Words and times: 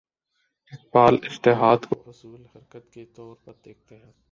اقبال 0.71 1.15
اجتہاد 1.23 1.85
کو 1.89 2.03
اصول 2.05 2.45
حرکت 2.45 2.91
کے 2.93 3.05
طور 3.15 3.35
پر 3.45 3.53
دیکھتے 3.65 3.97
ہیں۔ 3.97 4.11